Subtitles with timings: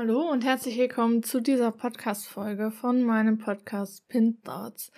[0.00, 4.92] Hallo und herzlich willkommen zu dieser Podcast-Folge von meinem Podcast Pin Thoughts.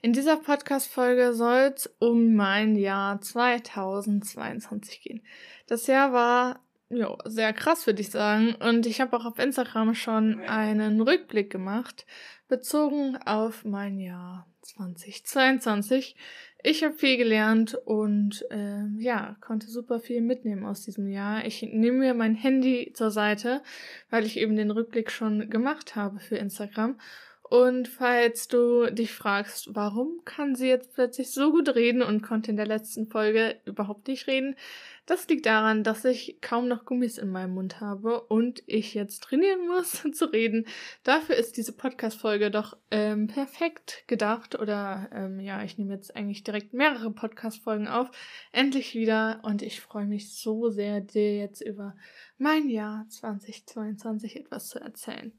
[0.00, 5.24] In dieser Podcast-Folge soll es um mein Jahr 2022 gehen.
[5.66, 8.54] Das Jahr war jo, sehr krass, würde ich sagen.
[8.54, 12.06] Und ich habe auch auf Instagram schon einen Rückblick gemacht,
[12.46, 16.14] bezogen auf mein Jahr 2022.
[16.66, 21.44] Ich habe viel gelernt und äh, ja, konnte super viel mitnehmen aus diesem Jahr.
[21.44, 23.62] Ich nehme mir mein Handy zur Seite,
[24.08, 26.98] weil ich eben den Rückblick schon gemacht habe für Instagram.
[27.50, 32.50] Und falls du dich fragst, warum kann sie jetzt plötzlich so gut reden und konnte
[32.50, 34.56] in der letzten Folge überhaupt nicht reden,
[35.06, 39.24] das liegt daran, dass ich kaum noch Gummis in meinem Mund habe und ich jetzt
[39.24, 40.66] trainieren muss zu reden.
[41.02, 44.58] Dafür ist diese Podcast-Folge doch ähm, perfekt gedacht.
[44.58, 48.10] Oder ähm, ja, ich nehme jetzt eigentlich direkt mehrere Podcast-Folgen auf.
[48.52, 49.40] Endlich wieder.
[49.42, 51.94] Und ich freue mich so sehr, dir jetzt über
[52.38, 55.38] mein Jahr 2022 etwas zu erzählen.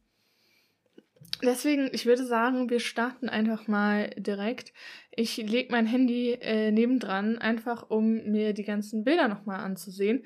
[1.44, 4.73] Deswegen, ich würde sagen, wir starten einfach mal direkt.
[5.12, 10.26] Ich lege mein Handy äh, nebendran, einfach um mir die ganzen Bilder nochmal anzusehen.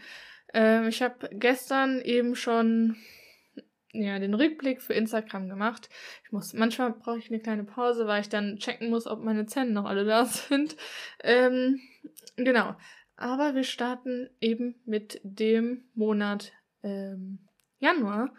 [0.54, 2.96] Ähm, ich habe gestern eben schon
[3.92, 5.90] ja, den Rückblick für Instagram gemacht.
[6.24, 9.46] Ich muss, manchmal brauche ich eine kleine Pause, weil ich dann checken muss, ob meine
[9.46, 10.76] Zähne noch alle da sind.
[11.24, 11.80] Ähm,
[12.36, 12.76] genau.
[13.16, 17.40] Aber wir starten eben mit dem Monat ähm,
[17.80, 18.34] Januar.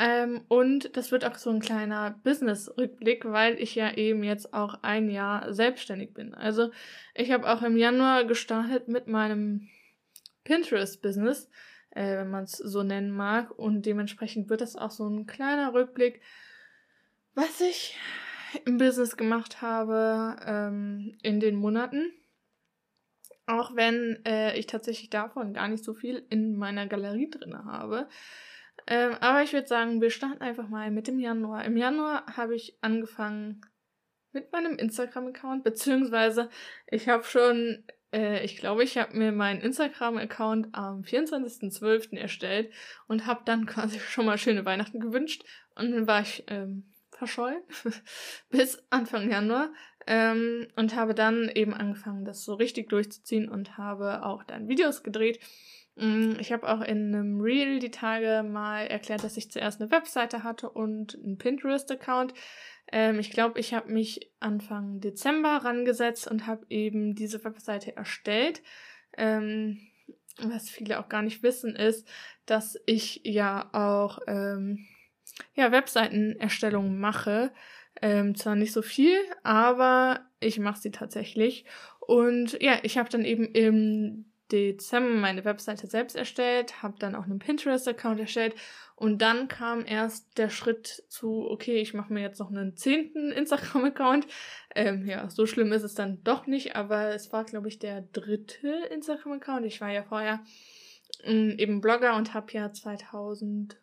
[0.00, 4.82] Ähm, und das wird auch so ein kleiner Business-Rückblick, weil ich ja eben jetzt auch
[4.82, 6.34] ein Jahr selbstständig bin.
[6.34, 6.70] Also
[7.14, 9.68] ich habe auch im Januar gestartet mit meinem
[10.44, 11.50] Pinterest-Business,
[11.90, 13.50] äh, wenn man es so nennen mag.
[13.58, 16.20] Und dementsprechend wird das auch so ein kleiner Rückblick,
[17.34, 17.98] was ich
[18.66, 22.12] im Business gemacht habe ähm, in den Monaten.
[23.46, 28.08] Auch wenn äh, ich tatsächlich davon gar nicht so viel in meiner Galerie drin habe.
[28.90, 31.64] Ähm, aber ich würde sagen, wir starten einfach mal mit dem Januar.
[31.66, 33.60] Im Januar habe ich angefangen
[34.32, 36.48] mit meinem Instagram-Account, beziehungsweise
[36.86, 37.84] ich habe schon,
[38.14, 42.16] äh, ich glaube, ich habe mir meinen Instagram-Account am 24.12.
[42.16, 42.72] erstellt
[43.06, 45.44] und habe dann quasi schon mal schöne Weihnachten gewünscht.
[45.74, 47.62] Und dann war ich ähm, verschollen
[48.48, 49.70] bis Anfang Januar
[50.06, 55.02] ähm, und habe dann eben angefangen, das so richtig durchzuziehen und habe auch dann Videos
[55.02, 55.40] gedreht.
[55.98, 59.90] Mm, ich habe auch in einem Reel die Tage mal erklärt, dass ich zuerst eine
[59.90, 62.34] Webseite hatte und einen Pinterest-Account.
[62.92, 68.62] Ähm, ich glaube, ich habe mich Anfang Dezember rangesetzt und habe eben diese Webseite erstellt.
[69.16, 69.80] Ähm,
[70.40, 72.06] was viele auch gar nicht wissen, ist,
[72.46, 74.86] dass ich ja auch ähm,
[75.54, 77.52] ja, Webseitenerstellung mache.
[78.00, 81.64] Ähm, zwar nicht so viel, aber ich mache sie tatsächlich.
[81.98, 87.24] Und ja, ich habe dann eben im Dezember meine Webseite selbst erstellt, habe dann auch
[87.24, 88.54] einen Pinterest-Account erstellt
[88.96, 93.30] und dann kam erst der Schritt zu, okay, ich mache mir jetzt noch einen zehnten
[93.30, 94.26] Instagram-Account.
[94.74, 98.02] Ähm, ja, so schlimm ist es dann doch nicht, aber es war, glaube ich, der
[98.02, 99.66] dritte Instagram-Account.
[99.66, 100.40] Ich war ja vorher
[101.22, 103.78] ähm, eben Blogger und habe ja 2016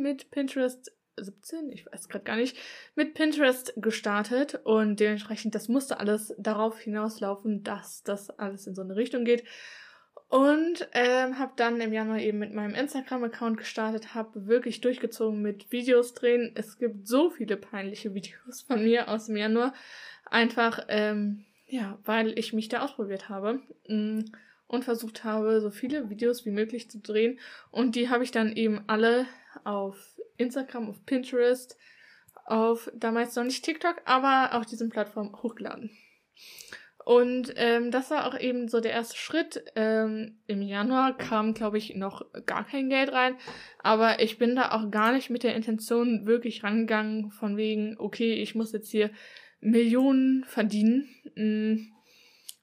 [0.00, 0.92] mit Pinterest
[1.22, 2.56] 17, ich weiß gerade gar nicht,
[2.94, 8.82] mit Pinterest gestartet und dementsprechend, das musste alles darauf hinauslaufen, dass das alles in so
[8.82, 9.44] eine Richtung geht.
[10.28, 15.72] Und ähm, habe dann im Januar eben mit meinem Instagram-Account gestartet, habe wirklich durchgezogen mit
[15.72, 16.52] Videos drehen.
[16.54, 19.72] Es gibt so viele peinliche Videos von mir aus dem Januar.
[20.26, 24.24] Einfach, ähm, ja, weil ich mich da ausprobiert habe mm,
[24.68, 27.40] und versucht habe, so viele Videos wie möglich zu drehen.
[27.70, 29.26] Und die habe ich dann eben alle
[29.64, 29.96] auf
[30.36, 31.76] Instagram, auf Pinterest,
[32.44, 35.90] auf damals noch nicht TikTok, aber auf diesen Plattformen hochgeladen.
[37.04, 39.64] Und ähm, das war auch eben so der erste Schritt.
[39.74, 43.36] Ähm, Im Januar kam, glaube ich, noch gar kein Geld rein.
[43.78, 48.34] Aber ich bin da auch gar nicht mit der Intention wirklich rangegangen, von wegen, okay,
[48.34, 49.10] ich muss jetzt hier
[49.60, 51.08] Millionen verdienen.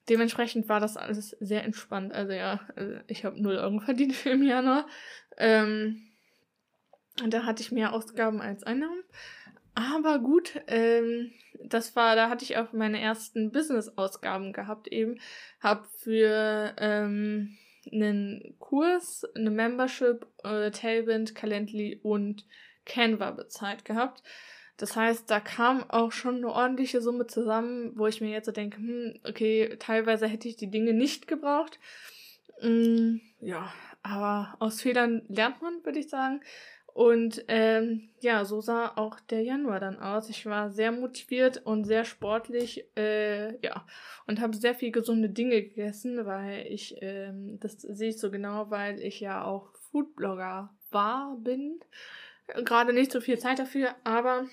[0.10, 2.13] Dementsprechend war das alles sehr entspannt.
[2.13, 4.88] Also ja, also ich habe 0 Euro verdient im Januar.
[5.38, 6.02] Ähm,
[7.24, 9.04] und da hatte ich mehr Ausgaben als Einnahmen.
[9.74, 11.31] Aber gut, ähm,
[11.63, 15.19] das war, da hatte ich auch meine ersten Business-Ausgaben gehabt eben.
[15.60, 17.57] Hab für ähm,
[17.92, 22.46] einen Kurs, eine Membership, äh, Tailwind, Calendly und
[22.86, 24.24] Canva bezahlt gehabt.
[24.77, 28.51] Das heißt, da kam auch schon eine ordentliche Summe zusammen, wo ich mir jetzt so
[28.51, 31.80] denke, hm, okay, teilweise hätte ich die Dinge nicht gebraucht.
[32.62, 33.72] Mm, ja,
[34.04, 36.42] aber aus Fehlern lernt man, würde ich sagen.
[36.95, 40.30] Und ähm, ja, so sah auch der Januar dann aus.
[40.30, 43.86] Ich war sehr motiviert und sehr sportlich, äh, ja,
[44.28, 48.69] und habe sehr viel gesunde Dinge gegessen, weil ich, ähm, das sehe ich so genau,
[48.69, 51.81] weil ich ja auch Foodblogger war, bin.
[52.47, 54.45] Gerade nicht so viel Zeit dafür, aber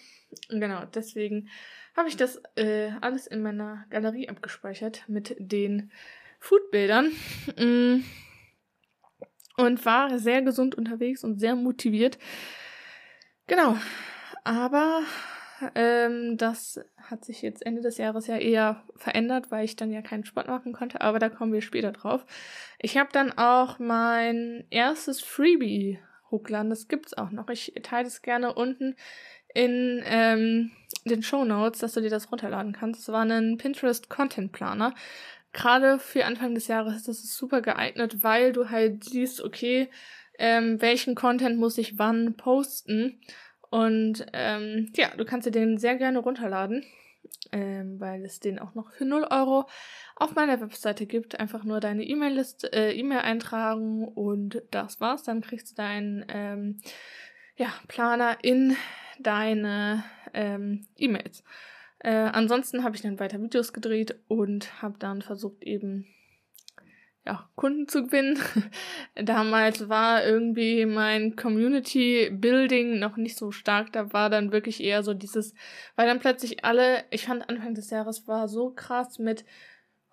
[0.49, 1.49] genau, deswegen
[1.97, 5.93] habe ich das äh, alles in meiner Galerie abgespeichert mit den
[6.41, 7.13] Foodbildern.
[7.59, 8.03] Mm
[9.57, 12.19] und war sehr gesund unterwegs und sehr motiviert.
[13.47, 13.77] Genau.
[14.45, 15.03] Aber
[15.75, 20.03] ähm, das hat sich jetzt Ende des Jahres ja eher verändert, weil ich dann ja
[20.03, 22.25] keinen Sport machen konnte, aber da kommen wir später drauf.
[22.79, 26.01] Ich habe dann auch mein erstes Freebie
[26.33, 27.49] hochgeladen, das gibt's auch noch.
[27.51, 28.97] Ich teile es gerne unten
[29.55, 30.73] in ähm,
[31.05, 33.03] den Show Notes, dass du dir das runterladen kannst.
[33.03, 34.95] Es war ein Pinterest Content Planer
[35.53, 39.89] gerade für Anfang des Jahres das ist super geeignet, weil du halt siehst, okay,
[40.39, 43.21] ähm, welchen Content muss ich wann posten.
[43.71, 46.85] Und ähm, ja, du kannst dir den sehr gerne runterladen,
[47.51, 49.67] ähm, weil es den auch noch für 0 Euro
[50.17, 51.39] auf meiner Webseite gibt.
[51.41, 55.23] Einfach nur deine E-Mail-Liste, äh, E-Mail eintragen und das war's.
[55.23, 56.81] Dann kriegst du deinen ähm,
[57.57, 58.77] ja, Planer in
[59.19, 61.45] deine ähm, E-Mails.
[61.99, 66.07] Äh, ansonsten habe ich dann weiter Videos gedreht und habe dann versucht eben
[67.25, 68.39] ja, Kunden zu gewinnen.
[69.15, 73.93] Damals war irgendwie mein Community Building noch nicht so stark.
[73.93, 75.55] Da war dann wirklich eher so dieses,
[75.95, 79.45] weil dann plötzlich alle, ich fand Anfang des Jahres war so krass mit,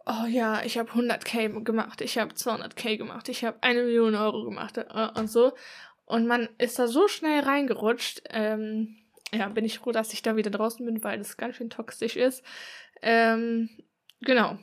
[0.06, 4.44] oh ja, ich habe 100k gemacht, ich habe 200k gemacht, ich habe eine Million Euro
[4.44, 5.54] gemacht äh, und so.
[6.06, 8.24] Und man ist da so schnell reingerutscht.
[8.30, 8.98] Ähm,
[9.32, 12.16] ja, bin ich froh, dass ich da wieder draußen bin, weil das ganz schön toxisch
[12.16, 12.44] ist.
[13.02, 13.70] Ähm,
[14.22, 14.58] genau.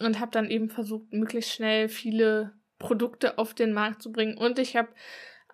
[0.00, 4.36] Und habe dann eben versucht, möglichst schnell viele Produkte auf den Markt zu bringen.
[4.36, 4.88] Und ich habe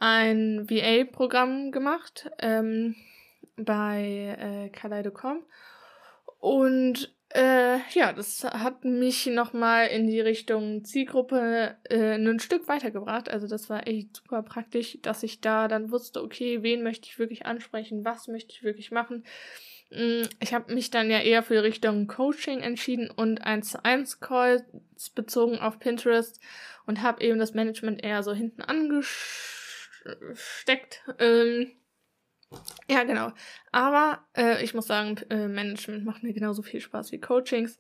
[0.01, 2.95] ein VA-Programm gemacht ähm,
[3.57, 5.45] bei äh, Kaleido.com.
[6.39, 13.29] Und äh, ja, das hat mich nochmal in die Richtung Zielgruppe äh, ein Stück weitergebracht.
[13.29, 17.19] Also das war echt super praktisch, dass ich da dann wusste, okay, wen möchte ich
[17.19, 19.25] wirklich ansprechen, was möchte ich wirklich machen.
[19.91, 24.21] Mm, ich habe mich dann ja eher für Richtung Coaching entschieden und 1 zu 1
[24.21, 24.63] Calls
[25.15, 26.41] bezogen auf Pinterest
[26.87, 31.03] und habe eben das Management eher so hinten angesteckt.
[31.19, 31.73] Ähm,
[32.89, 33.33] ja, genau.
[33.73, 37.79] Aber äh, ich muss sagen, äh, Management macht mir genauso viel Spaß wie Coachings.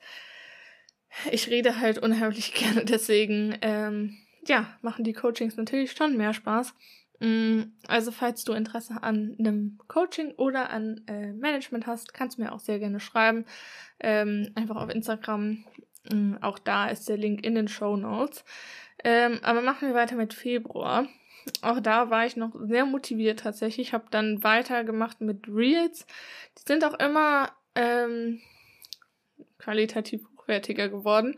[1.30, 6.74] Ich rede halt unheimlich gerne, deswegen, ähm, ja, machen die Coachings natürlich schon mehr Spaß.
[7.20, 12.42] Mm, also, falls du Interesse an einem Coaching oder an äh, Management hast, kannst du
[12.42, 13.44] mir auch sehr gerne schreiben.
[14.00, 15.64] Ähm, einfach auf Instagram.
[16.10, 18.44] Ähm, auch da ist der Link in den Show Notes.
[19.04, 21.06] Ähm, aber machen wir weiter mit Februar
[21.62, 23.88] auch da war ich noch sehr motiviert tatsächlich.
[23.88, 26.06] Ich habe dann weitergemacht mit Reels.
[26.58, 28.40] Die sind auch immer ähm,
[29.58, 31.36] qualitativ hochwertiger geworden,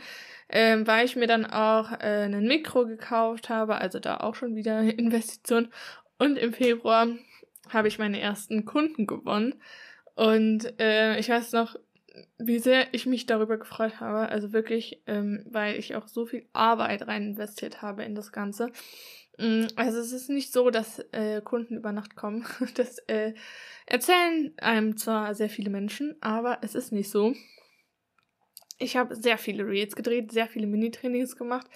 [0.49, 4.55] ähm, weil ich mir dann auch äh, ein Mikro gekauft habe, also da auch schon
[4.55, 5.69] wieder Investition.
[6.19, 7.09] Und im Februar
[7.69, 9.55] habe ich meine ersten Kunden gewonnen.
[10.14, 11.76] Und äh, ich weiß noch,
[12.38, 14.29] wie sehr ich mich darüber gefreut habe.
[14.29, 18.71] Also wirklich, ähm, weil ich auch so viel Arbeit rein investiert habe in das Ganze.
[19.38, 22.45] Mm, also es ist nicht so, dass äh, Kunden über Nacht kommen.
[22.75, 23.33] Das äh,
[23.87, 27.35] erzählen einem zwar sehr viele Menschen, aber es ist nicht so.
[28.80, 31.68] Ich habe sehr viele Reels gedreht, sehr viele Mini-Trainings gemacht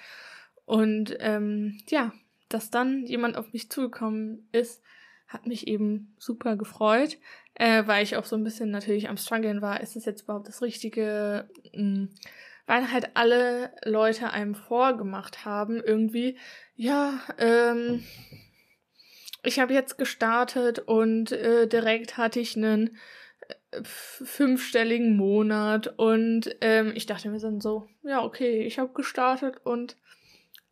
[0.65, 2.13] und ähm, ja,
[2.49, 4.83] dass dann jemand auf mich zugekommen ist,
[5.29, 7.19] hat mich eben super gefreut,
[7.55, 9.81] äh, weil ich auch so ein bisschen natürlich am struggeln war.
[9.81, 11.49] Ist das jetzt überhaupt das Richtige?
[11.73, 12.09] Mh, mm,
[12.67, 16.39] weil halt alle Leute einem vorgemacht haben, irgendwie,
[16.77, 18.03] ja, ähm,
[19.43, 22.97] ich habe jetzt gestartet und äh, direkt hatte ich einen
[23.83, 29.97] fünfstelligen Monat und ähm, ich dachte mir dann so, ja, okay, ich habe gestartet und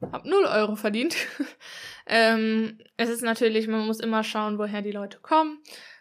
[0.01, 1.17] habe null Euro verdient.
[2.07, 5.59] ähm, es ist natürlich, man muss immer schauen, woher die Leute kommen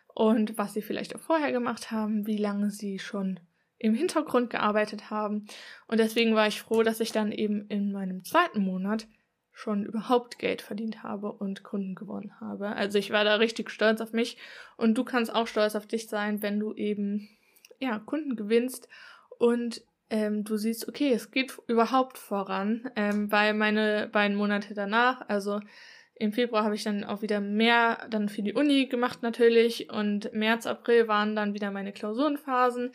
[0.08, 3.40] und was sie vielleicht auch vorher gemacht haben, wie lange sie schon
[3.78, 5.46] im Hintergrund gearbeitet haben.
[5.88, 9.08] Und deswegen war ich froh, dass ich dann eben in meinem zweiten Monat
[9.54, 12.70] schon überhaupt Geld verdient habe und Kunden gewonnen habe.
[12.70, 14.38] Also ich war da richtig stolz auf mich
[14.78, 17.30] und du kannst auch stolz auf dich sein, wenn du eben
[17.80, 18.88] ja Kunden gewinnst
[19.38, 25.28] und ähm, du siehst, okay, es geht überhaupt voran, ähm, weil meine beiden Monate danach,
[25.28, 25.60] also
[26.16, 30.32] im Februar habe ich dann auch wieder mehr dann für die Uni gemacht natürlich und
[30.34, 32.92] März, April waren dann wieder meine Klausurenphasen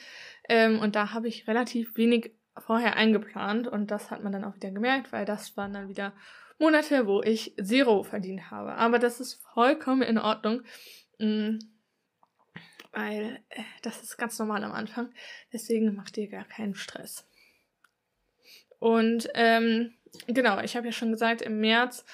[0.49, 4.55] ähm, und da habe ich relativ wenig vorher eingeplant und das hat man dann auch
[4.55, 6.13] wieder gemerkt, weil das waren dann wieder
[6.59, 8.75] Monate, wo ich Zero verdient habe.
[8.75, 10.63] Aber das ist vollkommen in Ordnung,
[11.19, 11.59] mm,
[12.93, 15.13] weil äh, das ist ganz normal am Anfang.
[15.53, 17.29] Deswegen macht ihr gar keinen Stress.
[18.79, 19.95] Und ähm,
[20.27, 22.05] genau, ich habe ja schon gesagt, im März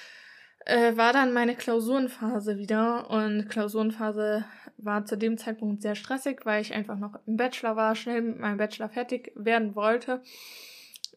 [0.65, 4.45] äh, war dann meine Klausurenphase wieder und Klausurenphase
[4.77, 8.39] war zu dem Zeitpunkt sehr stressig, weil ich einfach noch im Bachelor war, schnell mit
[8.39, 10.21] meinem Bachelor fertig werden wollte.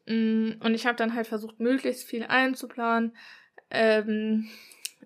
[0.07, 3.17] Mm, und ich habe dann halt versucht, möglichst viel einzuplanen.
[3.71, 4.49] Ähm,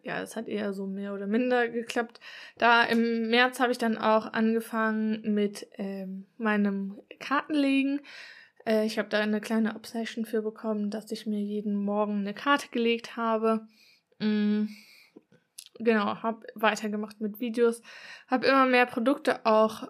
[0.02, 2.20] ja, es hat eher so mehr oder minder geklappt.
[2.58, 8.00] Da im März habe ich dann auch angefangen mit ähm, meinem Kartenlegen.
[8.66, 12.34] Äh, ich habe da eine kleine Obsession für bekommen, dass ich mir jeden Morgen eine
[12.34, 13.66] Karte gelegt habe.
[14.18, 14.68] Mhm.
[15.78, 17.80] Genau, habe weitergemacht mit Videos,
[18.28, 19.88] habe immer mehr Produkte auch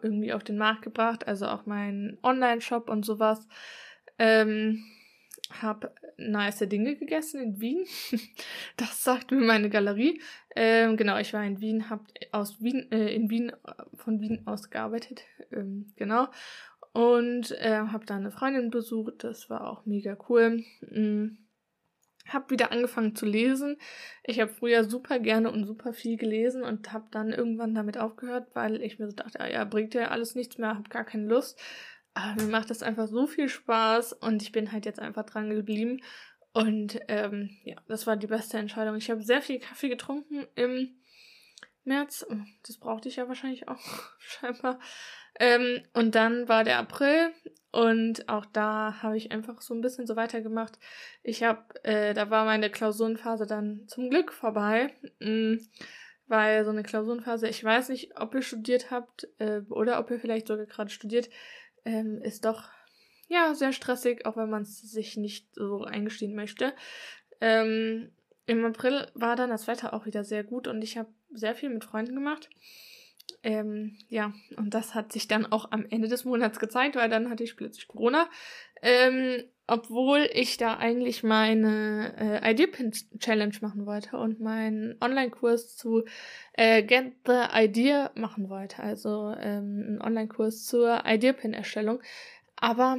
[0.00, 3.46] irgendwie auf den Markt gebracht, also auch meinen Online-Shop und sowas.
[4.22, 4.84] Ähm,
[5.50, 7.84] habe nice Dinge gegessen in Wien.
[8.76, 10.22] das sagt mir meine Galerie.
[10.54, 13.50] Ähm, genau, ich war in Wien, habe aus Wien, äh, in Wien,
[13.96, 15.22] von Wien aus gearbeitet.
[15.50, 16.28] Ähm, genau.
[16.92, 19.24] Und äh, habe da eine Freundin besucht.
[19.24, 20.62] Das war auch mega cool.
[20.82, 21.38] Mhm
[22.28, 23.76] habe wieder angefangen zu lesen.
[24.24, 28.48] Ich habe früher super gerne und super viel gelesen und habe dann irgendwann damit aufgehört,
[28.54, 31.26] weil ich mir so dachte, ah ja, bringt ja alles nichts mehr, habe gar keine
[31.26, 31.60] Lust.
[32.14, 35.50] Aber mir macht das einfach so viel Spaß und ich bin halt jetzt einfach dran
[35.50, 36.02] geblieben.
[36.52, 38.96] Und ähm, ja, das war die beste Entscheidung.
[38.96, 40.94] Ich habe sehr viel Kaffee getrunken im
[41.84, 42.26] März.
[42.66, 43.80] Das brauchte ich ja wahrscheinlich auch,
[44.18, 44.78] scheinbar.
[45.38, 47.32] Ähm, und dann war der April
[47.70, 50.78] und auch da habe ich einfach so ein bisschen so weitergemacht.
[51.22, 54.92] Ich habe, äh, da war meine Klausurenphase dann zum Glück vorbei.
[55.20, 55.60] Mh, mm,
[56.28, 60.18] weil so eine Klausurenphase, ich weiß nicht, ob ihr studiert habt äh, oder ob ihr
[60.18, 61.28] vielleicht sogar gerade studiert,
[61.84, 62.68] ähm, ist doch
[63.28, 66.74] ja sehr stressig, auch wenn man es sich nicht so eingestehen möchte.
[67.40, 68.10] Ähm,
[68.46, 71.70] Im April war dann das Wetter auch wieder sehr gut und ich habe sehr viel
[71.70, 72.50] mit Freunden gemacht.
[73.42, 77.30] Ähm, ja, und das hat sich dann auch am Ende des Monats gezeigt, weil dann
[77.30, 78.28] hatte ich plötzlich Corona.
[78.82, 86.04] Ähm, obwohl ich da eigentlich meine äh, Idea-Pin Challenge machen wollte und meinen Online-Kurs zu
[86.52, 88.82] äh, Get the Idea machen wollte.
[88.82, 92.02] Also ähm, einen Online-Kurs zur Idea-Pin-Erstellung.
[92.54, 92.98] Aber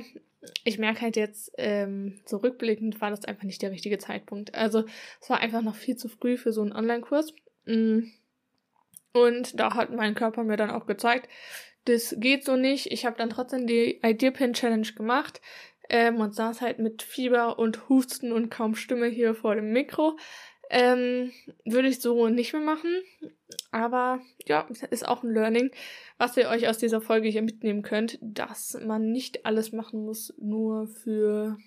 [0.63, 4.55] ich merke halt jetzt, ähm, so rückblickend war das einfach nicht der richtige Zeitpunkt.
[4.55, 4.85] Also
[5.21, 7.35] es war einfach noch viel zu früh für so einen Online-Kurs.
[7.65, 7.99] Mm.
[9.13, 11.29] Und da hat mein Körper mir dann auch gezeigt,
[11.85, 12.91] das geht so nicht.
[12.91, 15.39] Ich habe dann trotzdem die Idea Pin Challenge gemacht
[15.89, 20.17] ähm, und saß halt mit Fieber und Husten und kaum Stimme hier vor dem Mikro.
[20.69, 21.31] Ähm,
[21.65, 23.03] würde ich so nicht mehr machen.
[23.71, 25.71] Aber ja, ist auch ein Learning,
[26.17, 30.33] was ihr euch aus dieser Folge hier mitnehmen könnt, dass man nicht alles machen muss,
[30.37, 31.57] nur für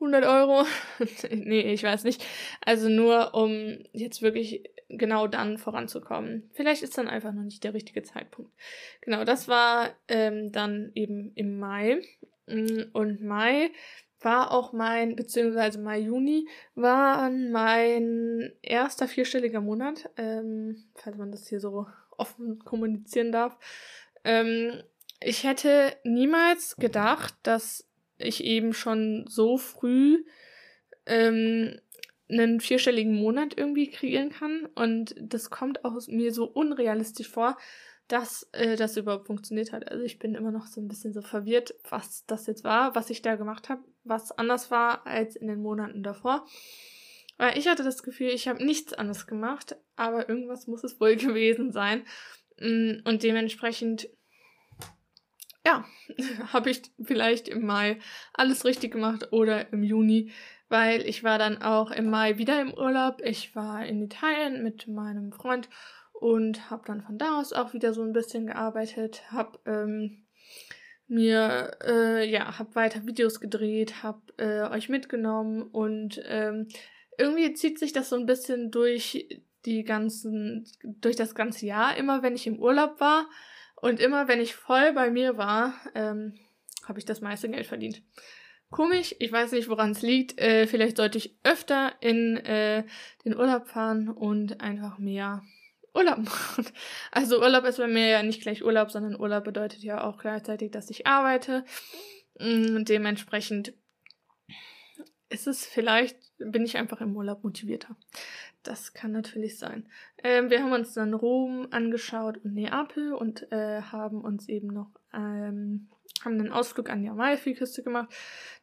[0.00, 0.66] 100 Euro.
[1.30, 2.24] nee, ich weiß nicht.
[2.60, 6.50] Also nur, um jetzt wirklich genau dann voranzukommen.
[6.52, 8.52] Vielleicht ist dann einfach noch nicht der richtige Zeitpunkt.
[9.00, 12.00] Genau, das war ähm, dann eben im Mai.
[12.46, 13.70] Mm, und Mai
[14.20, 21.48] war auch mein, beziehungsweise Mai, Juni, war mein erster vierstelliger Monat, ähm, falls man das
[21.48, 21.86] hier so
[22.16, 23.58] offen kommunizieren darf.
[24.24, 24.82] Ähm,
[25.20, 27.86] ich hätte niemals gedacht, dass
[28.18, 30.24] ich eben schon so früh
[31.06, 31.78] ähm,
[32.28, 34.66] einen vierstelligen Monat irgendwie kreieren kann.
[34.74, 37.56] Und das kommt auch mir so unrealistisch vor,
[38.08, 39.90] dass äh, das überhaupt funktioniert hat.
[39.90, 43.10] Also ich bin immer noch so ein bisschen so verwirrt, was das jetzt war, was
[43.10, 46.46] ich da gemacht habe, was anders war als in den Monaten davor.
[47.36, 51.16] Weil ich hatte das Gefühl, ich habe nichts anderes gemacht, aber irgendwas muss es wohl
[51.16, 52.04] gewesen sein.
[52.60, 54.08] Mm, und dementsprechend
[55.66, 55.84] ja,
[56.52, 57.98] habe ich vielleicht im Mai
[58.34, 60.30] alles richtig gemacht oder im Juni,
[60.68, 63.22] weil ich war dann auch im Mai wieder im Urlaub.
[63.24, 65.70] Ich war in Italien mit meinem Freund
[66.24, 70.24] und habe dann von da aus auch wieder so ein bisschen gearbeitet, habe ähm,
[71.06, 76.68] mir äh, ja habe weiter Videos gedreht, habe äh, euch mitgenommen und ähm,
[77.18, 79.28] irgendwie zieht sich das so ein bisschen durch
[79.66, 83.26] die ganzen durch das ganze Jahr immer, wenn ich im Urlaub war
[83.82, 86.38] Und immer wenn ich voll bei mir war, ähm,
[86.88, 88.00] habe ich das meiste Geld verdient.
[88.70, 90.40] Komisch, ich weiß nicht, woran es liegt.
[90.40, 92.84] Äh, vielleicht sollte ich öfter in äh,
[93.26, 95.42] den Urlaub fahren und einfach mehr
[95.94, 96.66] Urlaub machen.
[97.10, 100.70] Also Urlaub ist bei mir ja nicht gleich Urlaub, sondern Urlaub bedeutet ja auch gleichzeitig,
[100.70, 101.64] dass ich arbeite.
[102.38, 103.74] Und mm, dementsprechend
[105.28, 107.96] ist es vielleicht, bin ich einfach im Urlaub motivierter.
[108.62, 109.88] Das kann natürlich sein.
[110.22, 114.90] Ähm, wir haben uns dann Rom angeschaut und Neapel und äh, haben uns eben noch
[115.12, 115.88] ähm,
[116.24, 118.12] haben einen Ausflug an die Amalfiküste gemacht.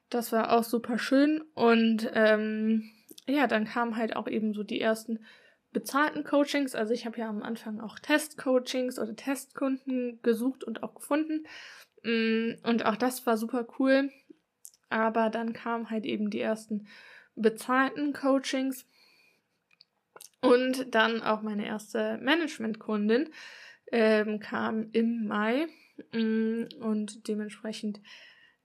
[0.10, 2.90] Das war auch super schön und ähm,
[3.28, 5.20] ja, dann kamen halt auch eben so die ersten
[5.72, 6.76] bezahlten Coachings.
[6.76, 11.46] Also ich habe ja am Anfang auch Testcoachings oder Testkunden gesucht und auch gefunden.
[12.04, 14.12] Mm, und auch das war super cool.
[14.90, 16.88] Aber dann kamen halt eben die ersten
[17.36, 18.86] bezahlten Coachings.
[20.42, 23.30] Und dann auch meine erste Management-Kundin
[23.92, 25.68] ähm, kam im Mai.
[26.12, 28.02] Mm, und dementsprechend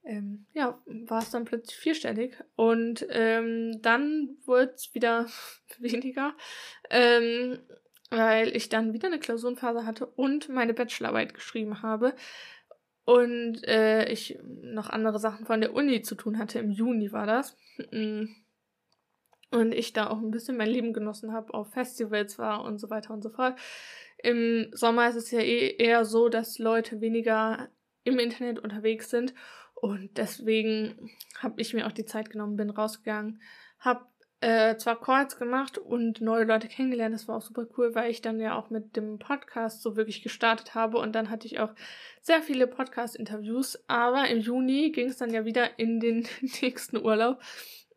[0.07, 2.37] ähm, ja, war es dann plötzlich vierstellig.
[2.55, 5.27] Und ähm, dann wurde es wieder
[5.79, 6.33] weniger,
[6.89, 7.59] ähm,
[8.09, 12.15] weil ich dann wieder eine Klausurenphase hatte und meine Bachelorarbeit geschrieben habe.
[13.03, 16.59] Und äh, ich noch andere Sachen von der Uni zu tun hatte.
[16.59, 17.57] Im Juni war das.
[17.91, 18.25] Mm.
[19.49, 22.89] Und ich da auch ein bisschen mein Leben genossen habe, auf Festivals war und so
[22.89, 23.57] weiter und so fort.
[24.17, 27.69] Im Sommer ist es ja eh eher so, dass Leute weniger
[28.03, 29.33] im Internet unterwegs sind
[29.81, 33.41] und deswegen habe ich mir auch die Zeit genommen, bin rausgegangen,
[33.79, 34.05] habe
[34.39, 38.21] äh, zwar Calls gemacht und neue Leute kennengelernt, das war auch super cool, weil ich
[38.21, 41.73] dann ja auch mit dem Podcast so wirklich gestartet habe und dann hatte ich auch
[42.21, 46.27] sehr viele Podcast-Interviews, aber im Juni ging es dann ja wieder in den
[46.61, 47.39] nächsten Urlaub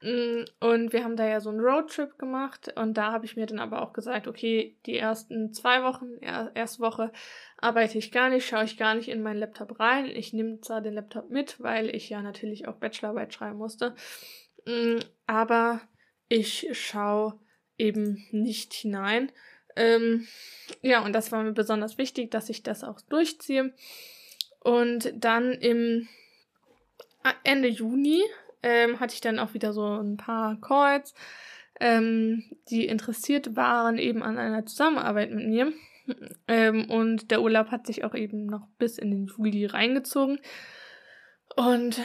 [0.02, 3.58] und wir haben da ja so einen Roadtrip gemacht und da habe ich mir dann
[3.58, 6.18] aber auch gesagt, okay, die ersten zwei Wochen,
[6.54, 7.12] erste Woche
[7.58, 10.06] arbeite ich gar nicht, schaue ich gar nicht in meinen Laptop rein.
[10.06, 13.94] Ich nehme zwar den Laptop mit, weil ich ja natürlich auch Bachelorarbeit schreiben musste,
[14.64, 15.82] mm, aber
[16.30, 17.38] ich schaue
[17.76, 19.30] eben nicht hinein.
[19.76, 20.26] Ähm,
[20.80, 23.74] ja, und das war mir besonders wichtig, dass ich das auch durchziehe.
[24.60, 26.08] Und dann im
[27.44, 28.22] Ende Juni
[28.62, 31.14] ähm, hatte ich dann auch wieder so ein paar Calls,
[31.80, 35.72] ähm, die interessiert waren eben an einer Zusammenarbeit mit mir.
[36.48, 40.40] Ähm, und der Urlaub hat sich auch eben noch bis in den Juli reingezogen.
[41.56, 42.00] Und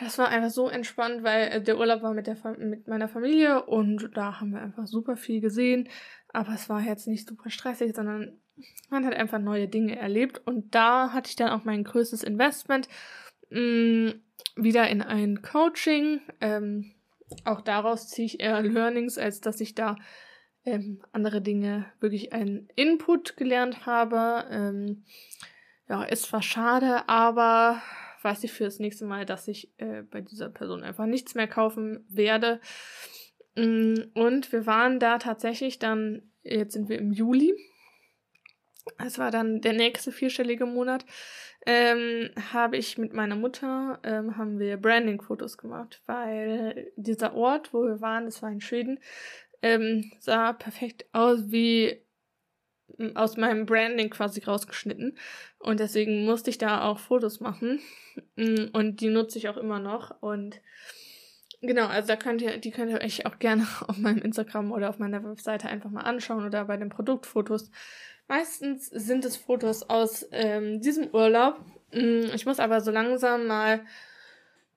[0.00, 3.64] das war einfach so entspannt, weil äh, der Urlaub war mit, der mit meiner Familie
[3.64, 5.88] und da haben wir einfach super viel gesehen.
[6.28, 8.40] Aber es war jetzt nicht super stressig, sondern
[8.90, 10.40] man hat einfach neue Dinge erlebt.
[10.46, 12.88] Und da hatte ich dann auch mein größtes Investment.
[13.50, 14.23] Mh, mm,
[14.56, 16.20] wieder in ein Coaching.
[16.40, 16.92] Ähm,
[17.44, 19.96] auch daraus ziehe ich eher Learnings, als dass ich da
[20.64, 24.46] ähm, andere Dinge wirklich einen Input gelernt habe.
[24.50, 25.04] Ähm,
[25.88, 27.82] ja, ist zwar schade, aber
[28.22, 31.48] weiß ich für das nächste Mal, dass ich äh, bei dieser Person einfach nichts mehr
[31.48, 32.60] kaufen werde.
[33.54, 37.54] Mm, und wir waren da tatsächlich dann, jetzt sind wir im Juli.
[38.98, 41.04] Es war dann der nächste vierstellige Monat
[41.66, 47.84] ähm, habe ich mit meiner Mutter, ähm, haben wir Branding-Fotos gemacht, weil dieser Ort, wo
[47.84, 48.98] wir waren, das war in Schweden,
[49.62, 52.04] ähm, sah perfekt aus wie
[53.14, 55.16] aus meinem Branding quasi rausgeschnitten.
[55.58, 57.80] Und deswegen musste ich da auch Fotos machen.
[58.36, 60.20] Mm, und die nutze ich auch immer noch.
[60.20, 60.60] Und
[61.60, 64.90] genau, also da könnt ihr, die könnt ihr euch auch gerne auf meinem Instagram oder
[64.90, 67.70] auf meiner Webseite einfach mal anschauen oder bei den Produktfotos
[68.28, 71.60] Meistens sind es Fotos aus ähm, diesem Urlaub.
[71.92, 73.84] Mm, ich muss aber so langsam mal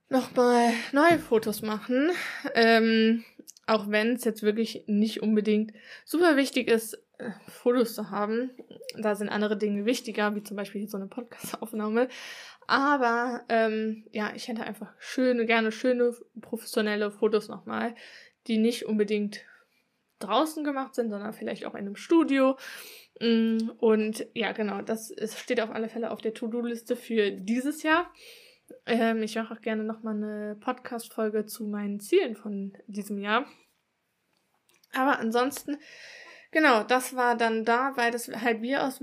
[0.09, 2.11] nochmal neue Fotos machen.
[2.55, 3.23] Ähm,
[3.65, 5.73] auch wenn es jetzt wirklich nicht unbedingt
[6.05, 8.51] super wichtig ist, äh, Fotos zu haben.
[8.97, 12.07] Da sind andere Dinge wichtiger, wie zum Beispiel so eine Podcast-Aufnahme.
[12.67, 17.95] Aber ähm, ja, ich hätte einfach schöne, gerne schöne, professionelle Fotos nochmal,
[18.47, 19.41] die nicht unbedingt
[20.19, 22.57] draußen gemacht sind, sondern vielleicht auch in einem Studio
[23.19, 28.11] und ja, genau, das steht auf alle Fälle auf der To-Do-Liste für dieses Jahr.
[28.85, 33.47] Ähm, ich mache auch gerne nochmal eine Podcast-Folge zu meinen Zielen von diesem Jahr.
[34.93, 35.77] Aber ansonsten,
[36.51, 39.01] genau, das war dann da, weil das halt wie aus,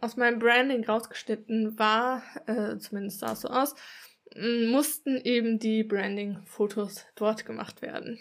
[0.00, 3.74] aus meinem Branding rausgeschnitten war, äh, zumindest sah es so aus,
[4.34, 8.18] mm, mussten eben die Branding-Fotos dort gemacht werden.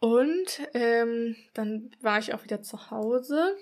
[0.00, 3.56] Und ähm, dann war ich auch wieder zu Hause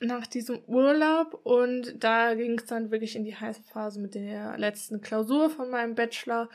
[0.00, 4.58] Nach diesem Urlaub und da ging es dann wirklich in die heiße Phase mit der
[4.58, 6.48] letzten Klausur von meinem Bachelor.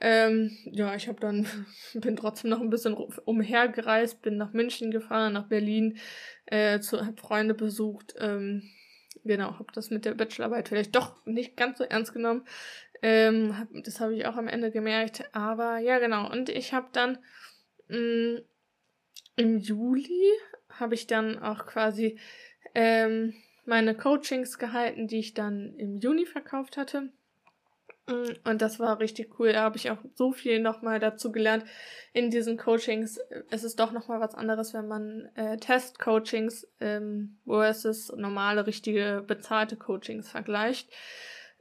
[0.00, 1.46] Ähm, ja, ich habe dann
[1.94, 5.98] bin trotzdem noch ein bisschen umhergereist, bin nach München gefahren, nach Berlin,
[6.46, 8.14] äh, zu, hab Freunde besucht.
[8.18, 8.62] Ähm,
[9.24, 12.46] genau, habe das mit der Bachelorarbeit vielleicht doch nicht ganz so ernst genommen.
[13.02, 15.24] Ähm, hab, das habe ich auch am Ende gemerkt.
[15.32, 16.30] Aber ja, genau.
[16.30, 17.18] Und ich habe dann
[17.88, 18.38] mh, mm,
[19.36, 20.32] im Juli
[20.78, 22.18] habe ich dann auch quasi
[22.74, 23.34] ähm,
[23.64, 27.10] meine Coachings gehalten, die ich dann im Juni verkauft hatte.
[28.06, 29.52] Mm, und das war richtig cool.
[29.52, 31.64] Da habe ich auch so viel nochmal dazu gelernt
[32.12, 33.18] in diesen Coachings.
[33.50, 39.76] Es ist doch nochmal was anderes, wenn man äh, Test-Coachings ähm, versus normale, richtige, bezahlte
[39.76, 40.88] Coachings vergleicht.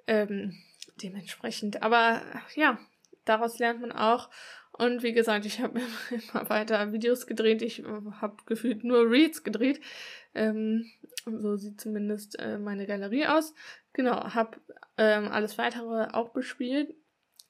[0.07, 0.53] Ähm,
[1.01, 1.81] dementsprechend.
[1.81, 2.21] Aber
[2.55, 2.79] ja,
[3.25, 4.29] daraus lernt man auch.
[4.77, 7.61] Und wie gesagt, ich habe immer weiter Videos gedreht.
[7.61, 9.79] Ich äh, habe gefühlt nur Reads gedreht.
[10.33, 10.85] Ähm,
[11.25, 13.53] so sieht zumindest äh, meine Galerie aus.
[13.93, 14.59] Genau, habe
[14.97, 16.93] ähm, alles weitere auch bespielt.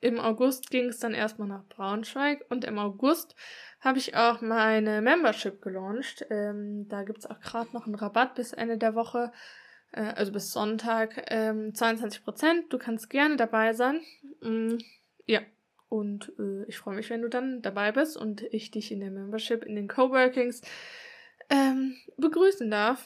[0.02, 3.36] Im August ging es dann erstmal nach Braunschweig und im August
[3.80, 6.26] habe ich auch meine Membership gelauncht.
[6.30, 9.32] Ähm, da gibt es auch gerade noch einen Rabatt bis Ende der Woche,
[9.94, 12.70] äh, also bis Sonntag, ähm, 22%.
[12.70, 14.02] Du kannst gerne dabei sein.
[14.42, 14.78] Mm,
[15.26, 15.40] ja,
[15.90, 19.12] und äh, ich freue mich, wenn du dann dabei bist und ich dich in der
[19.12, 20.62] Membership, in den Coworkings
[21.50, 23.06] ähm, begrüßen darf.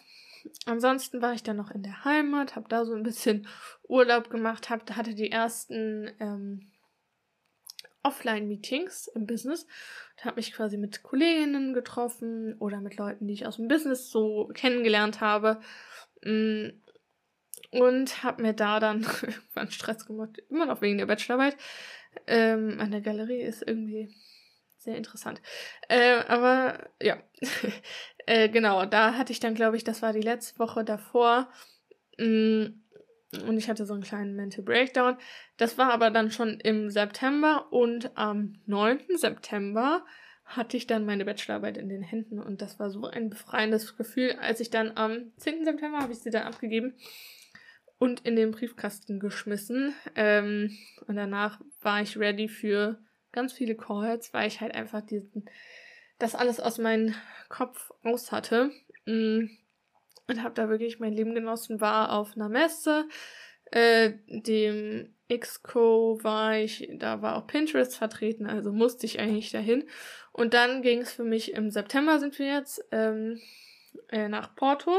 [0.65, 3.47] Ansonsten war ich dann noch in der Heimat, habe da so ein bisschen
[3.87, 6.71] Urlaub gemacht, hab, hatte die ersten ähm,
[8.03, 9.65] Offline-Meetings im Business
[10.17, 14.09] und habe mich quasi mit Kolleginnen getroffen oder mit Leuten, die ich aus dem Business
[14.09, 15.59] so kennengelernt habe.
[16.23, 16.69] Mm,
[17.71, 21.57] und habe mir da dann irgendwann Stress gemacht, immer noch wegen der Bachelorarbeit.
[22.27, 24.13] Ähm, meine Galerie ist irgendwie
[24.77, 25.41] sehr interessant.
[25.87, 27.17] Äh, aber ja,
[28.25, 31.49] äh, genau, da hatte ich dann, glaube ich, das war die letzte Woche davor.
[32.17, 32.65] Mm,
[33.47, 35.17] und ich hatte so einen kleinen Mental Breakdown.
[35.57, 39.01] Das war aber dann schon im September und am 9.
[39.15, 40.03] September
[40.45, 44.31] hatte ich dann meine Bachelorarbeit in den Händen und das war so ein befreiendes Gefühl,
[44.41, 45.63] als ich dann am 10.
[45.63, 46.95] September habe ich sie dann abgegeben
[47.99, 49.93] und in den Briefkasten geschmissen.
[50.15, 52.97] Ähm, und danach war ich ready für
[53.31, 55.45] ganz viele Calls, weil ich halt einfach diesen,
[56.17, 57.13] das alles aus meinem
[57.49, 58.71] Kopf raus hatte.
[59.05, 59.47] Mm,
[60.27, 63.07] und habe da wirklich mein Leben genossen, war auf einer Messe,
[63.71, 69.87] äh, dem Xco war ich, da war auch Pinterest vertreten, also musste ich eigentlich dahin.
[70.31, 73.39] Und dann ging es für mich im September sind wir jetzt ähm,
[74.09, 74.91] äh, nach Porto.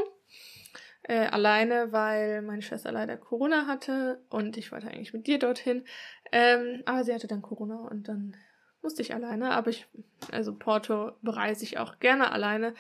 [1.03, 5.85] Äh, alleine, weil meine Schwester leider Corona hatte und ich wollte eigentlich mit dir dorthin.
[6.31, 8.37] Ähm, aber sie hatte dann Corona und dann
[8.83, 9.53] musste ich alleine.
[9.53, 9.87] Aber ich,
[10.31, 12.75] also Porto bereise ich auch gerne alleine.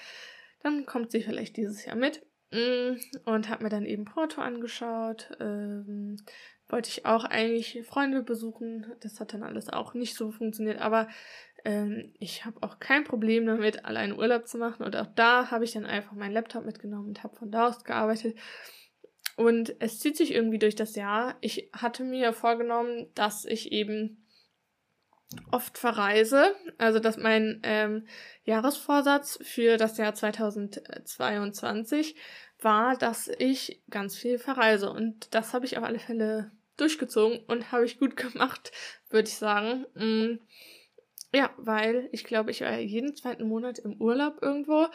[0.62, 2.22] Dann kommt sie vielleicht dieses Jahr mit.
[2.52, 5.30] Mm, und habe mir dann eben Porto angeschaut.
[5.40, 6.16] Ähm,
[6.68, 8.92] wollte ich auch eigentlich Freunde besuchen.
[9.00, 10.80] Das hat dann alles auch nicht so funktioniert.
[10.80, 11.08] Aber
[11.64, 14.84] ähm, ich habe auch kein Problem damit, allein Urlaub zu machen.
[14.84, 17.84] Und auch da habe ich dann einfach meinen Laptop mitgenommen und habe von da aus
[17.84, 18.36] gearbeitet.
[19.36, 21.36] Und es zieht sich irgendwie durch das Jahr.
[21.40, 24.26] Ich hatte mir vorgenommen, dass ich eben
[25.50, 26.54] oft verreise.
[26.78, 28.06] Also, dass mein ähm,
[28.44, 32.16] Jahresvorsatz für das Jahr 2022
[32.60, 34.90] war, dass ich ganz viel verreise.
[34.90, 38.72] Und das habe ich auf alle Fälle durchgezogen und habe ich gut gemacht,
[39.08, 39.86] würde ich sagen.
[39.94, 40.40] Mm,
[41.32, 44.86] ja, weil ich glaube, ich war jeden zweiten Monat im Urlaub irgendwo.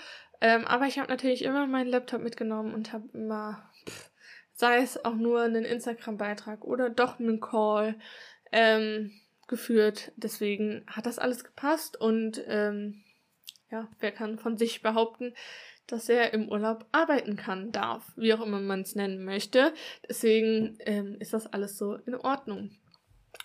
[0.42, 4.12] Ähm, aber ich habe natürlich immer meinen Laptop mitgenommen und habe immer, pff,
[4.54, 7.96] sei es auch nur einen Instagram-Beitrag oder doch einen Call,
[8.52, 9.12] ähm,
[9.48, 10.12] geführt.
[10.16, 13.04] Deswegen hat das alles gepasst und ähm,
[13.72, 15.34] ja, wer kann von sich behaupten,
[15.88, 19.74] dass er im Urlaub arbeiten kann, darf, wie auch immer man es nennen möchte.
[20.08, 22.72] Deswegen ähm, ist das alles so in Ordnung.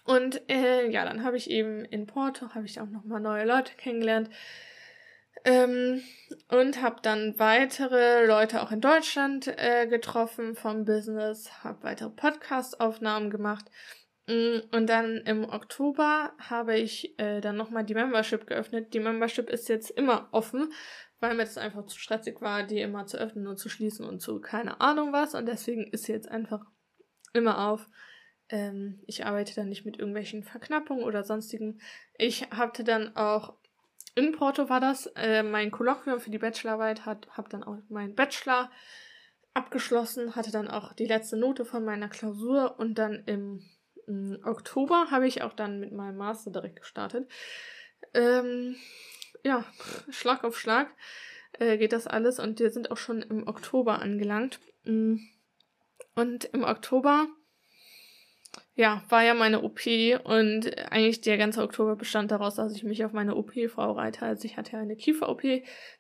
[0.05, 3.75] Und äh, ja, dann habe ich eben in Porto, habe ich auch nochmal neue Leute
[3.77, 4.31] kennengelernt.
[5.45, 6.03] Ähm,
[6.49, 13.31] und habe dann weitere Leute auch in Deutschland äh, getroffen vom Business, habe weitere Podcast-Aufnahmen
[13.31, 13.71] gemacht
[14.31, 18.95] Mm, und dann im Oktober habe ich äh, dann nochmal die Membership geöffnet.
[18.95, 20.73] Die Membership ist jetzt immer offen,
[21.19, 24.21] weil mir das einfach zu stressig war, die immer zu öffnen und zu schließen und
[24.21, 25.35] zu keine Ahnung was.
[25.35, 26.65] Und deswegen ist sie jetzt einfach
[27.33, 27.89] immer auf.
[28.51, 31.81] Ähm, ich arbeite dann nicht mit irgendwelchen Verknappungen oder sonstigen.
[32.19, 33.55] Ich hatte dann auch,
[34.15, 38.15] in Porto war das, äh, mein Kolloquium für die Bachelorarbeit, hat, habe dann auch meinen
[38.15, 38.71] Bachelor
[39.55, 43.63] abgeschlossen, hatte dann auch die letzte Note von meiner Klausur und dann im
[44.45, 47.31] Oktober habe ich auch dann mit meinem Master direkt gestartet.
[48.13, 48.77] Ähm,
[49.45, 49.65] ja,
[50.11, 50.89] Schlag auf Schlag
[51.53, 54.59] äh, geht das alles und wir sind auch schon im Oktober angelangt.
[54.85, 55.17] Mm.
[56.17, 57.29] Und im Oktober,
[58.81, 59.81] ja, war ja meine OP
[60.25, 64.25] und eigentlich der ganze Oktober bestand daraus, dass ich mich auf meine OP vorbereite.
[64.25, 65.43] Also ich hatte ja eine Kiefer-OP,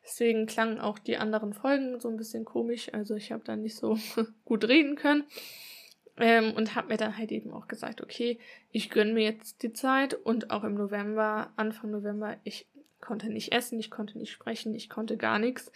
[0.03, 2.93] deswegen klangen auch die anderen Folgen so ein bisschen komisch.
[2.95, 3.99] Also ich habe dann nicht so
[4.47, 5.25] gut reden können.
[6.17, 8.39] Ähm, und habe mir dann halt eben auch gesagt, okay,
[8.73, 12.67] ich gönne mir jetzt die Zeit und auch im November, Anfang November, ich
[13.01, 15.71] konnte nicht essen, ich konnte nicht sprechen, ich konnte gar nichts.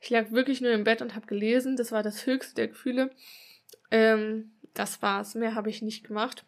[0.00, 1.76] Ich lag wirklich nur im Bett und habe gelesen.
[1.76, 3.10] Das war das höchste der Gefühle.
[3.90, 5.34] Ähm, das war's.
[5.34, 6.44] Mehr habe ich nicht gemacht.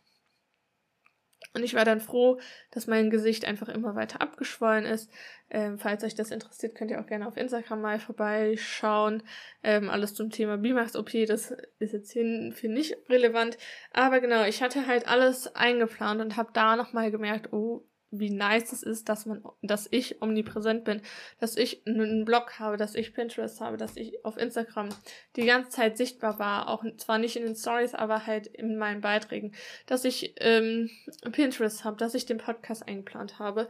[1.55, 5.11] Und ich war dann froh, dass mein Gesicht einfach immer weiter abgeschwollen ist.
[5.51, 9.23] Ähm, falls euch das interessiert, könnt ihr auch gerne auf Instagram mal vorbeischauen.
[9.63, 13.59] Ähm, alles zum Thema Bimax-OP, das ist jetzt hier für nicht relevant.
[13.93, 18.73] Aber genau, ich hatte halt alles eingeplant und habe da nochmal gemerkt, oh, wie nice
[18.73, 21.01] es ist, dass man, dass ich omnipräsent bin,
[21.41, 24.91] dass ich einen Blog habe, dass ich Pinterest habe, dass ich auf Instagram
[25.35, 29.01] die ganze Zeit sichtbar war, auch zwar nicht in den Stories, aber halt in meinen
[29.01, 29.55] Beiträgen,
[29.87, 30.91] dass ich ähm,
[31.33, 33.67] Pinterest habe, dass ich den Podcast eingeplant habe.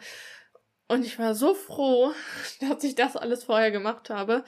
[0.89, 2.13] Und ich war so froh,
[2.61, 4.45] dass ich das alles vorher gemacht habe.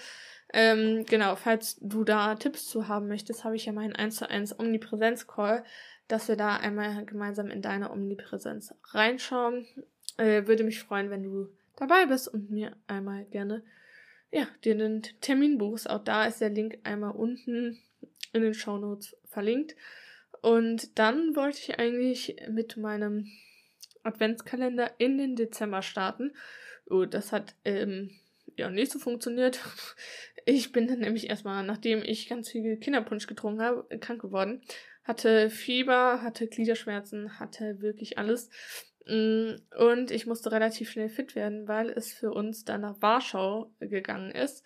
[0.52, 4.28] Ähm, genau, falls du da Tipps zu haben möchtest, habe ich ja meinen 1 zu
[4.28, 5.64] 1 Omnipräsenz-Call
[6.08, 9.66] dass wir da einmal gemeinsam in deine Omnipräsenz reinschauen.
[10.16, 13.62] Äh, würde mich freuen, wenn du dabei bist und mir einmal gerne
[14.30, 15.88] ja, dir den Termin buchst.
[15.88, 17.78] Auch da ist der Link einmal unten
[18.32, 19.76] in den Show Notes verlinkt.
[20.42, 23.30] Und dann wollte ich eigentlich mit meinem
[24.02, 26.32] Adventskalender in den Dezember starten.
[26.90, 28.10] Oh, das hat ähm,
[28.56, 29.60] ja nicht so funktioniert.
[30.46, 34.60] Ich bin dann nämlich erstmal, nachdem ich ganz viel Kinderpunsch getrunken habe, krank geworden
[35.04, 38.50] hatte Fieber, hatte Gliederschmerzen, hatte wirklich alles.
[39.06, 43.70] Mm, und ich musste relativ schnell fit werden, weil es für uns dann nach Warschau
[43.80, 44.64] gegangen ist.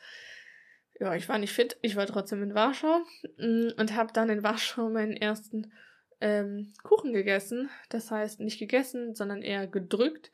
[1.00, 3.00] Ja, ich war nicht fit, ich war trotzdem in Warschau
[3.36, 5.72] mm, und habe dann in Warschau meinen ersten
[6.20, 7.68] ähm, Kuchen gegessen.
[7.88, 10.30] Das heißt, nicht gegessen, sondern eher gedrückt.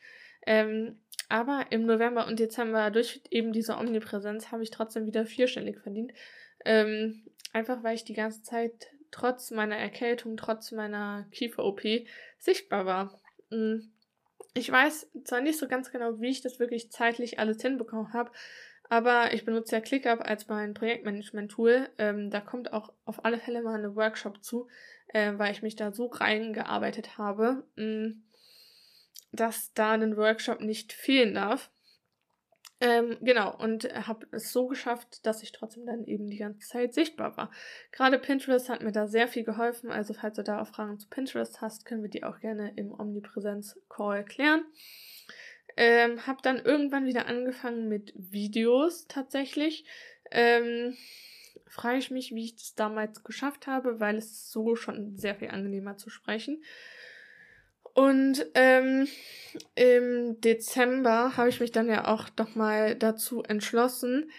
[0.47, 5.81] Ähm, aber im November und Dezember durch eben diese Omnipräsenz habe ich trotzdem wieder vierstellig
[5.81, 6.13] verdient.
[6.67, 11.83] Ähm, einfach weil ich die ganze Zeit trotz meiner Erkältung, trotz meiner Kiefer-OP
[12.37, 13.21] sichtbar war.
[13.51, 13.77] Mm.
[14.55, 18.31] Ich weiß zwar nicht so ganz genau, wie ich das wirklich zeitlich alles hinbekommen habe,
[18.89, 21.89] aber ich benutze ja ClickUp als mein Projektmanagement-Tool.
[21.99, 24.69] Ähm, da kommt auch auf alle Fälle mal eine Workshop zu,
[25.09, 28.23] äh, weil ich mich da so reingearbeitet habe, mh, mm,
[29.33, 31.71] dass da ein Workshop nicht fehlen darf.
[32.81, 36.93] Ähm, genau, und habe es so geschafft, dass ich trotzdem dann eben die ganze Zeit
[36.93, 37.51] sichtbar war.
[37.93, 41.09] Gerade Pinterest hat mir da sehr viel geholfen, also falls du da auch Fragen zu
[41.09, 44.65] Pinterest hast, können wir die auch gerne im Omnipräsenz-Call klären.
[45.77, 49.85] Ähm, habe dann irgendwann wieder angefangen mit Videos tatsächlich.
[50.31, 50.97] Ähm,
[51.67, 55.49] frage ich mich, wie ich das damals geschafft habe, weil es so schon sehr viel
[55.49, 56.63] angenehmer zu sprechen.
[57.95, 59.07] Und ähm,
[59.77, 64.31] im Dezember habe ich mich dann ja auch nochmal dazu entschlossen,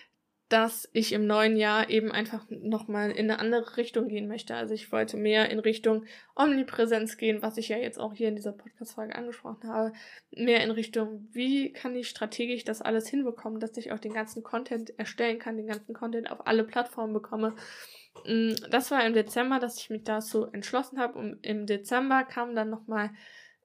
[0.49, 4.53] dass ich im neuen Jahr eben einfach nochmal in eine andere Richtung gehen möchte.
[4.53, 8.35] Also ich wollte mehr in Richtung Omnipräsenz gehen, was ich ja jetzt auch hier in
[8.35, 9.93] dieser Podcast-Folge angesprochen habe.
[10.31, 14.43] Mehr in Richtung, wie kann ich strategisch das alles hinbekommen, dass ich auch den ganzen
[14.43, 17.55] Content erstellen kann, den ganzen Content auf alle Plattformen bekomme.
[18.27, 21.17] Mm, das war im Dezember, dass ich mich dazu entschlossen habe.
[21.17, 23.09] Und im Dezember kam dann nochmal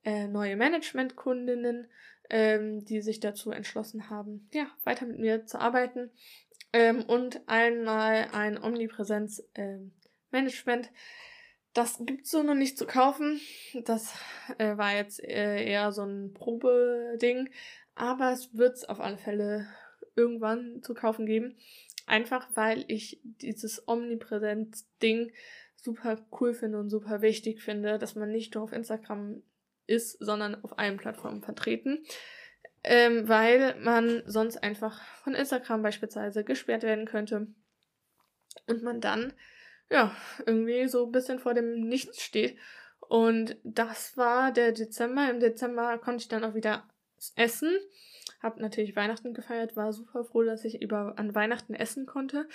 [0.04, 1.86] äh, neue Management-Kundinnen,
[2.28, 6.10] ähm, die sich dazu entschlossen haben, ja, weiter mit mir zu arbeiten.
[6.72, 10.86] Ähm, und einmal ein Omnipräsenz-Management.
[10.86, 10.92] Ähm,
[11.72, 13.40] das gibt's so noch nicht zu kaufen.
[13.84, 14.14] Das
[14.58, 17.50] äh, war jetzt äh, eher so ein Probeding.
[17.94, 19.68] Aber es wird's auf alle Fälle
[20.16, 21.56] irgendwann zu kaufen geben.
[22.06, 25.32] Einfach weil ich dieses Omnipräsenz-Ding
[25.76, 29.42] super cool finde und super wichtig finde, dass man nicht nur auf Instagram
[29.90, 32.04] ist, sondern auf allen Plattformen vertreten.
[32.82, 37.48] Ähm, weil man sonst einfach von Instagram beispielsweise gesperrt werden könnte
[38.66, 39.34] und man dann
[39.90, 42.56] ja irgendwie so ein bisschen vor dem Nichts steht.
[43.00, 45.28] Und das war der Dezember.
[45.28, 46.88] Im Dezember konnte ich dann auch wieder
[47.36, 47.76] essen.
[48.40, 52.48] Hab natürlich Weihnachten gefeiert, war super froh, dass ich über an Weihnachten essen konnte.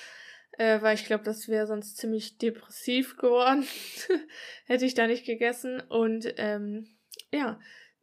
[0.57, 3.67] Äh, weil ich glaube, das wäre sonst ziemlich depressiv geworden.
[4.65, 5.81] Hätte ich da nicht gegessen.
[5.81, 6.94] Und ähm,
[7.33, 7.59] ja,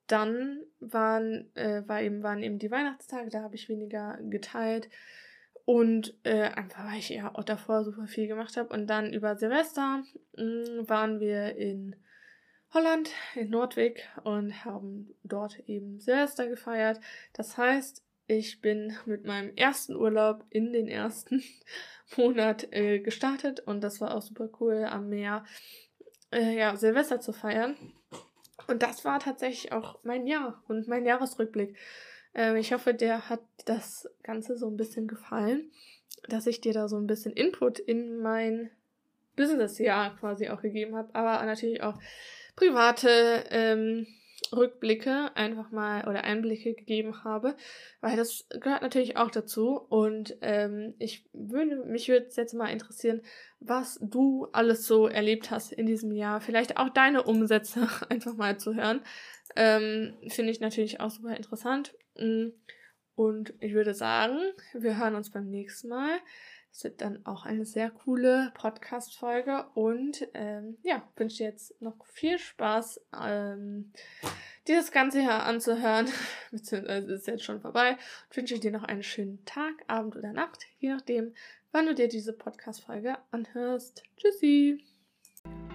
[0.07, 4.89] dann waren, äh, war eben, waren eben die Weihnachtstage, da habe ich weniger geteilt.
[5.65, 8.75] Und äh, einfach, weil ich ja auch davor super viel gemacht habe.
[8.75, 10.03] Und dann über Silvester
[10.37, 11.95] mh, mm, waren wir in
[12.75, 17.01] Holland, in Nordwig und haben dort eben Silvester gefeiert.
[17.33, 21.43] Das heißt, ich bin mit meinem ersten Urlaub in den ersten
[22.17, 25.45] Monat äh, gestartet und das war auch super cool am Meer
[26.33, 27.77] äh, ja, Silvester zu feiern.
[28.67, 31.77] Und das war tatsächlich auch mein Jahr und mein Jahresrückblick.
[32.35, 35.71] Ähm, ich hoffe, der hat das Ganze so ein bisschen gefallen,
[36.29, 38.71] dass ich dir da so ein bisschen Input in mein
[39.37, 41.99] Business-Jahr quasi auch gegeben habe, aber natürlich auch
[42.57, 44.07] private ähm,
[44.55, 47.57] Rückblicke einfach mal oder Einblicke gegeben habe,
[48.01, 49.79] weil das gehört natürlich auch dazu.
[49.79, 53.23] Und ähm, ich würde mich würde jetzt mal interessieren,
[53.61, 58.59] was du alles so erlebt hast in diesem Jahr, vielleicht auch deine Umsätze einfach mal
[58.59, 59.03] zu hören,
[59.57, 61.95] ähm, finde ich natürlich auch super interessant.
[62.17, 62.49] Mm,
[63.15, 64.39] und ich würde sagen,
[64.73, 66.19] wir hören uns beim nächsten Mal.
[66.73, 72.07] Es wird dann auch eine sehr coole Podcast-Folge und ähm, ja, wünsche dir jetzt noch
[72.07, 73.93] viel Spaß, ähm,
[74.67, 76.09] dir das Ganze hier anzuhören,
[76.51, 80.65] beziehungsweise ist jetzt schon vorbei und wünsche dir noch einen schönen Tag, Abend oder Nacht,
[80.79, 81.35] je nachdem,
[81.73, 84.03] wann du dir diese Podcast-Folge anhörst.
[84.17, 84.83] Tschüssi!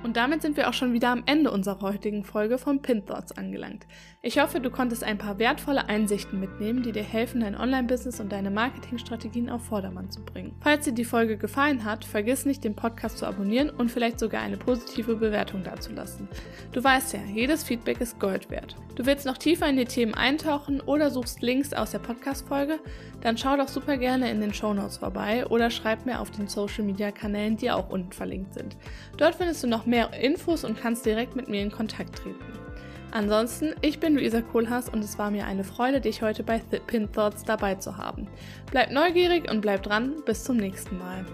[0.03, 3.33] Und damit sind wir auch schon wieder am Ende unserer heutigen Folge von Pin Thoughts
[3.33, 3.85] angelangt.
[4.27, 8.29] Ich hoffe, du konntest ein paar wertvolle Einsichten mitnehmen, die dir helfen, dein Online-Business und
[8.29, 10.53] deine Marketingstrategien auf Vordermann zu bringen.
[10.59, 14.41] Falls dir die Folge gefallen hat, vergiss nicht, den Podcast zu abonnieren und vielleicht sogar
[14.41, 16.27] eine positive Bewertung dazulassen.
[16.73, 18.75] Du weißt ja, jedes Feedback ist Gold wert.
[18.95, 22.81] Du willst noch tiefer in die Themen eintauchen oder suchst Links aus der Podcast-Folge?
[23.21, 26.49] Dann schau doch super gerne in den Show Notes vorbei oder schreib mir auf den
[26.49, 28.75] Social-Media-Kanälen, die auch unten verlinkt sind.
[29.15, 32.66] Dort findest du noch mehr Infos und kannst direkt mit mir in Kontakt treten.
[33.17, 37.11] Ansonsten, ich bin Luisa Kohlhaas und es war mir eine Freude, dich heute bei Pin
[37.11, 38.27] Thoughts dabei zu haben.
[38.69, 41.25] Bleib neugierig und bleib dran, bis zum nächsten Mal.